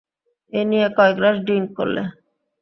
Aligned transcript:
এই 0.53 0.65
নিয়ে 0.69 0.87
কয় 0.97 1.13
গ্লাস 1.17 1.35
ড্রিংক 1.45 1.67
করলে? 1.77 2.01